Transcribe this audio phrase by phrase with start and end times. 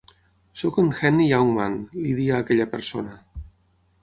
[0.61, 1.75] "Sóc en Henny Youngman",
[2.07, 3.15] li deia a aquella persona.